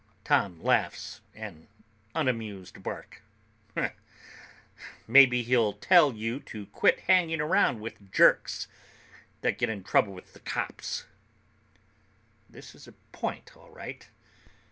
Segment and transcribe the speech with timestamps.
[0.23, 1.67] Tom laughs, an
[2.15, 3.21] unamused bark.
[5.07, 8.67] "Maybe he'll tell you to quit hanging around with jerks
[9.41, 11.05] that get in trouble with the cops."
[12.49, 14.09] This is a point, all right.